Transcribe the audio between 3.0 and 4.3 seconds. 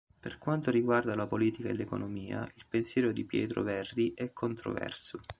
di Pietro Verri